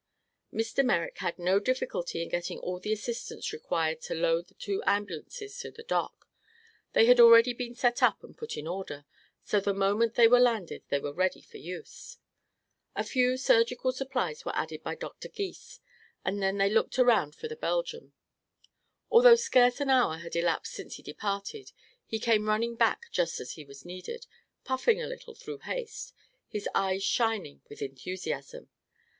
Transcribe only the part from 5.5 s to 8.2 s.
to the dock. They had already been set